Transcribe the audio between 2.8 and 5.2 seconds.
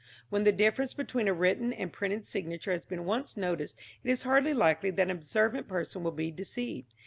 been once noticed it is hardly likely that an